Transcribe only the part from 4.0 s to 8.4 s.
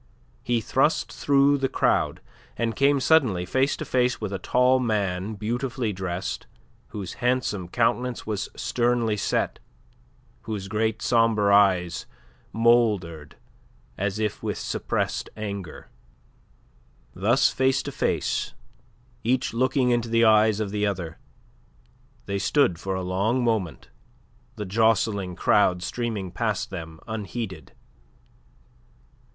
with a tall man beautifully dressed, whose handsome countenance